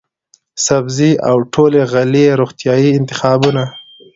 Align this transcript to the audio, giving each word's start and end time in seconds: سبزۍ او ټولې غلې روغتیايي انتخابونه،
سبزۍ 0.65 1.11
او 1.29 1.37
ټولې 1.53 1.81
غلې 1.91 2.25
روغتیايي 2.39 2.89
انتخابونه، 2.99 3.63